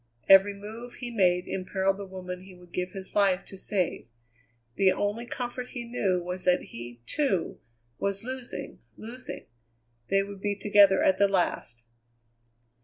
Every 0.27 0.55
move 0.55 0.95
he 0.95 1.11
made 1.11 1.47
imperilled 1.47 1.97
the 1.97 2.07
woman 2.07 2.41
he 2.41 2.55
would 2.55 2.71
give 2.71 2.89
his 2.89 3.15
life 3.15 3.45
to 3.45 3.55
save. 3.55 4.07
The 4.73 4.91
only 4.91 5.27
comfort 5.27 5.67
he 5.67 5.85
knew 5.85 6.23
was 6.23 6.43
that 6.45 6.63
he, 6.73 7.01
too, 7.05 7.59
was 7.99 8.23
losing, 8.23 8.79
losing. 8.97 9.45
They 10.07 10.23
would 10.23 10.41
be 10.41 10.55
together 10.55 11.03
at 11.03 11.19
the 11.19 11.27
last. 11.27 11.83